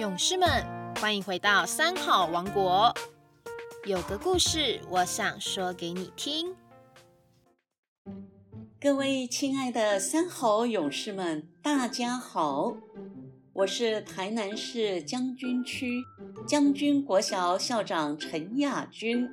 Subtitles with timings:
[0.00, 0.48] 勇士们，
[0.98, 2.90] 欢迎回到三好王国。
[3.84, 6.56] 有个故事，我想说给你听。
[8.80, 12.74] 各位亲爱的三好勇士们，大家好！
[13.52, 16.02] 我是台南市将军区
[16.48, 19.28] 将军国小校长陈亚军。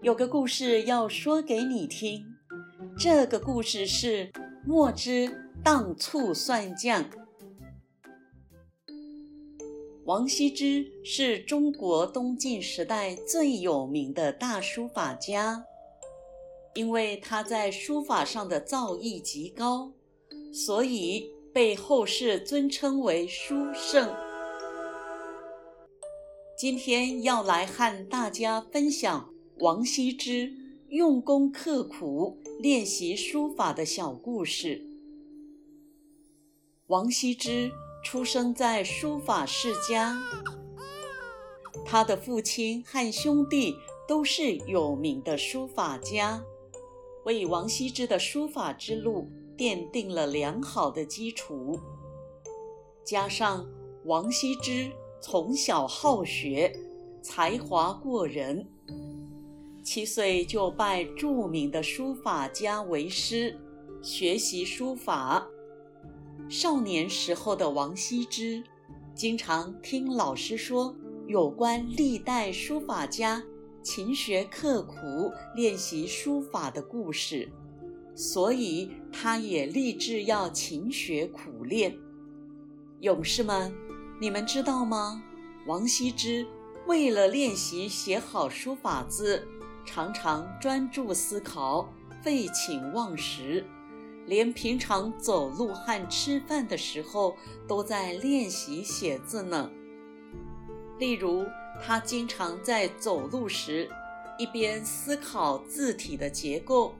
[0.00, 2.24] 有个故事要说给你听。
[2.98, 4.32] 这个故事是
[4.64, 7.04] 墨汁当醋蒜酱。
[10.08, 15.66] 王羲之是中国东晋时代最有名的大书法家，
[16.72, 19.92] 因为他在书法上的造诣极高，
[20.50, 24.10] 所以被后世尊称为书圣。
[26.56, 30.54] 今天要来和大家分享王羲之
[30.88, 34.82] 用功刻苦练习书法的小故事。
[36.86, 37.70] 王羲之。
[38.10, 40.16] 出生在书法世家，
[41.84, 43.76] 他的父亲和兄弟
[44.08, 46.42] 都是有名的书法家，
[47.26, 49.28] 为王羲之的书法之路
[49.58, 51.78] 奠定了良好的基础。
[53.04, 53.68] 加上
[54.06, 56.74] 王羲之从小好学，
[57.20, 58.66] 才华过人，
[59.84, 63.54] 七岁就拜著名的书法家为师，
[64.00, 65.46] 学习书法。
[66.48, 68.62] 少年时候的王羲之，
[69.14, 70.94] 经常听老师说
[71.26, 73.42] 有关历代书法家
[73.82, 77.50] 勤学刻苦练习书法的故事，
[78.14, 81.96] 所以他也立志要勤学苦练。
[83.00, 83.74] 勇士们，
[84.20, 85.22] 你们知道吗？
[85.66, 86.46] 王羲之
[86.86, 89.46] 为了练习写好书法字，
[89.84, 91.92] 常常专注思考，
[92.22, 93.64] 废寝忘食。
[94.28, 97.34] 连平常走路和吃饭的时候
[97.66, 99.70] 都在练习写字呢。
[100.98, 101.46] 例如，
[101.82, 103.88] 他经常在走路时
[104.38, 106.94] 一边思考字体的结构，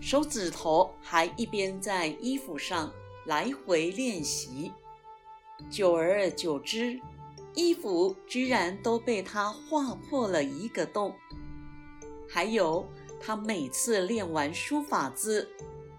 [0.00, 2.92] 手指头还一边在衣服上
[3.26, 4.70] 来回练习。
[5.68, 7.00] 久而久之，
[7.54, 11.12] 衣服居然都被他划破了一个洞。
[12.28, 12.86] 还有，
[13.18, 15.50] 他每次练完书法字。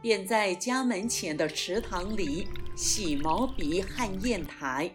[0.01, 4.91] 便在家门前的池塘里洗毛笔和砚台，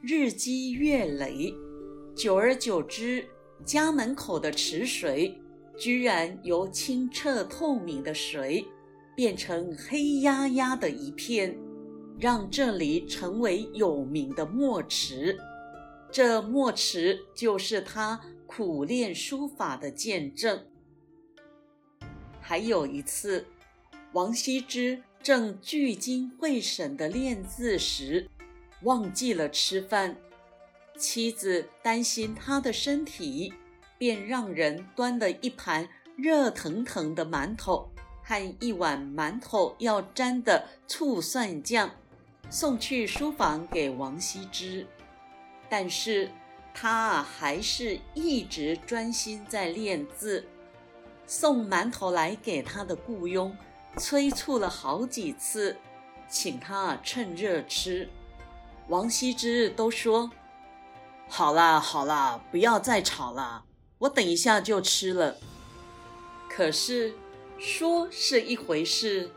[0.00, 1.52] 日积月累，
[2.16, 3.28] 久而久之，
[3.62, 5.38] 家门口的池水
[5.78, 8.66] 居然由清澈透明的水
[9.14, 11.54] 变成黑压压的一片，
[12.18, 15.38] 让这里成为有名的墨池。
[16.10, 20.64] 这墨池就是他苦练书法的见证。
[22.40, 23.44] 还有一次。
[24.12, 28.28] 王羲之正聚精会神地练字时，
[28.82, 30.16] 忘记了吃饭。
[30.96, 33.54] 妻子担心他的身体，
[33.98, 37.88] 便让人端了一盘热腾腾的馒头
[38.24, 41.88] 和一碗馒头要沾的醋蒜酱，
[42.50, 44.84] 送去书房给王羲之。
[45.68, 46.28] 但是
[46.74, 50.44] 他还是一直专心在练字。
[51.26, 53.56] 送馒头来给他的雇佣。
[53.96, 55.76] 催促了好几次，
[56.28, 58.08] 请他趁热吃。
[58.88, 60.30] 王羲之都说
[61.28, 63.64] ：“好啦好啦，不要再吵了，
[63.98, 65.36] 我等一下就吃了。”
[66.48, 67.14] 可是
[67.58, 69.30] 说是一回事，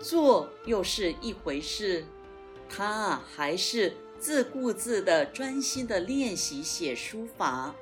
[0.00, 2.06] 做又是一回事，
[2.68, 7.74] 他还是自顾自的专心的练习写书法。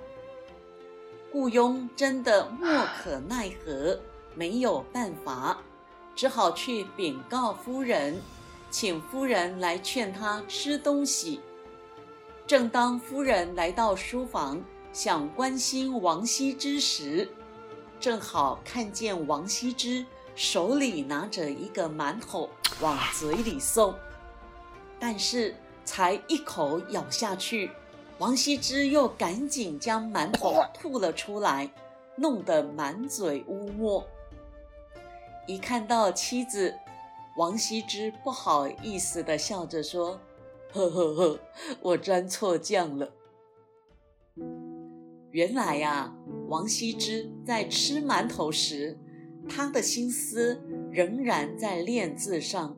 [1.31, 4.01] 雇佣真的莫可奈何，
[4.35, 5.63] 没有办法。
[6.15, 8.21] 只好去禀告夫人，
[8.71, 11.41] 请夫人来劝他吃东西。
[12.47, 14.63] 正当夫人来到书房，
[14.93, 17.29] 想关心王羲之时，
[17.99, 20.05] 正好看见王羲之
[20.35, 22.51] 手里拿着一个馒头
[22.81, 23.95] 往嘴里送，
[24.99, 25.55] 但是
[25.85, 27.71] 才一口咬下去，
[28.19, 31.71] 王羲之又赶紧将馒头吐了出来，
[32.17, 34.05] 弄得满嘴污沫。
[35.51, 36.77] 一看到妻子，
[37.37, 40.21] 王羲之不好意思地笑着说
[40.73, 41.41] ：“呵呵呵，
[41.83, 43.13] 我沾错酱了。”
[45.33, 46.15] 原来呀，
[46.47, 48.97] 王羲之在吃馒头时，
[49.49, 52.77] 他的心思仍然在练字上，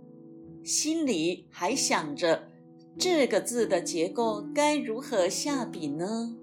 [0.64, 2.48] 心里还想着
[2.98, 6.34] 这个字的结构该如何下笔呢？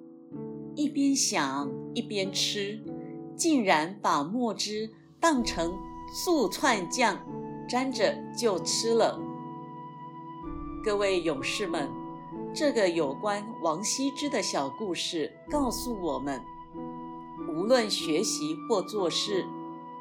[0.76, 2.80] 一边想一边吃，
[3.36, 5.74] 竟然把墨汁当成。
[6.12, 7.18] 素串酱
[7.68, 9.20] 沾着就吃了。
[10.84, 11.90] 各位勇士们，
[12.54, 16.42] 这个有关王羲之的小故事告诉我们：
[17.48, 19.46] 无论学习或做事，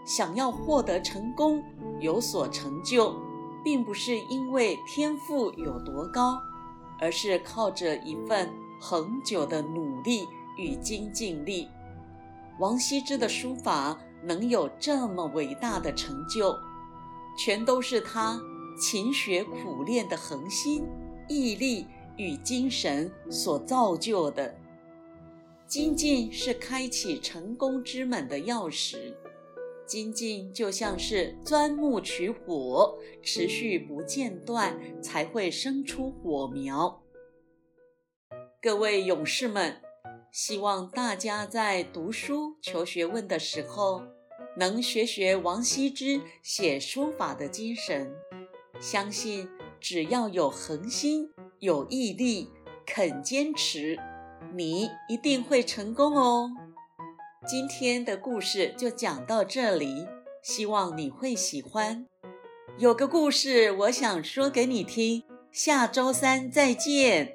[0.04, 1.62] 想要获得成功、
[2.00, 3.14] 有所成就，
[3.62, 6.40] 并不是因为天赋有多高，
[6.98, 8.50] 而是靠着一份
[8.80, 10.26] 恒久的努力
[10.56, 11.68] 与精进力。
[12.58, 16.58] 王羲之的书法能有这么伟大的成就，
[17.38, 18.40] 全都是他
[18.80, 20.84] 勤学苦练的恒心、
[21.28, 21.86] 毅力
[22.16, 24.54] 与精神所造就的。
[25.66, 29.14] 精进是开启成功之门的钥匙，
[29.86, 37.02] 精进就像是钻木取火，持续不间断，才会生出火苗。
[38.62, 39.80] 各位勇士们！
[40.40, 44.04] 希望大家在读书求学问的时候，
[44.56, 48.14] 能学学王羲之写书法的精神。
[48.78, 49.48] 相信
[49.80, 52.48] 只要有恒心、有毅力、
[52.86, 53.98] 肯坚持，
[54.54, 56.52] 你一定会成功哦。
[57.44, 60.06] 今天的故事就讲到这里，
[60.40, 62.06] 希望你会喜欢。
[62.78, 65.24] 有个故事，我想说给你听。
[65.50, 67.34] 下周三再见。